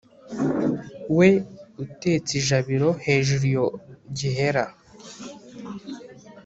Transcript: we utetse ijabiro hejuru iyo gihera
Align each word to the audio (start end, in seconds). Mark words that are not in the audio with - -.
we 1.17 1.29
utetse 1.83 2.31
ijabiro 2.41 2.89
hejuru 3.05 3.43
iyo 3.51 3.65
gihera 4.17 4.65